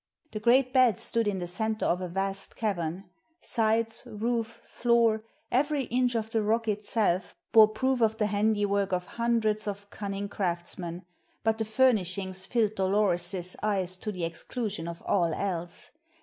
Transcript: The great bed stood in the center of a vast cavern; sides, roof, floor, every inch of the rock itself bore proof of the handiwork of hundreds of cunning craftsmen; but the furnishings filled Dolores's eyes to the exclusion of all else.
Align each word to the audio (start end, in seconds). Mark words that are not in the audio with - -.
The 0.31 0.39
great 0.39 0.73
bed 0.73 0.99
stood 0.99 1.27
in 1.27 1.37
the 1.37 1.45
center 1.45 1.85
of 1.85 2.01
a 2.01 2.07
vast 2.09 2.55
cavern; 2.55 3.03
sides, 3.39 4.01
roof, 4.07 4.59
floor, 4.65 5.23
every 5.51 5.83
inch 5.83 6.15
of 6.15 6.31
the 6.31 6.41
rock 6.41 6.67
itself 6.67 7.35
bore 7.51 7.67
proof 7.67 8.01
of 8.01 8.17
the 8.17 8.25
handiwork 8.25 8.93
of 8.93 9.05
hundreds 9.05 9.67
of 9.67 9.91
cunning 9.91 10.27
craftsmen; 10.27 11.05
but 11.43 11.59
the 11.59 11.65
furnishings 11.65 12.47
filled 12.47 12.73
Dolores's 12.73 13.55
eyes 13.61 13.95
to 13.97 14.11
the 14.11 14.25
exclusion 14.25 14.87
of 14.87 15.03
all 15.05 15.35
else. 15.35 15.91